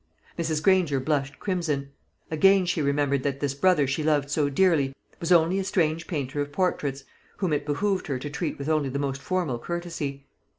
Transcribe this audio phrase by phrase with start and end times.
[0.35, 0.63] Mrs.
[0.63, 1.91] Granger blushed crimson;
[2.31, 6.41] again she remembered that this brother she loved so dearly was only a strange painter
[6.41, 7.03] of portraits,
[7.37, 10.25] whom it behoved her to treat with only the most formal courtesy.